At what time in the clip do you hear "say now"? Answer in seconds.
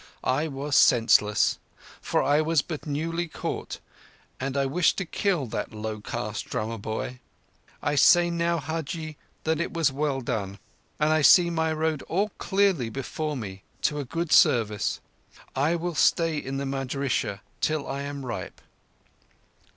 7.93-8.57